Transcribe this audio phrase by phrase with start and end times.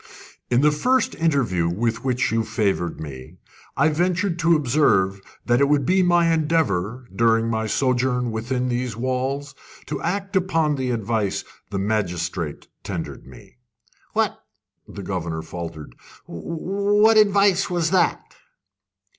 [0.49, 3.37] "In the first interview with which you favoured me,
[3.77, 8.97] I ventured to observe that it would be my endeavour, during my sojourn within these
[8.97, 9.53] walls,
[9.85, 13.57] to act upon the advice the magistrate tendered me."
[14.13, 14.43] "What"
[14.87, 15.93] the governor rather faltered
[16.25, 18.23] "what advice was that?"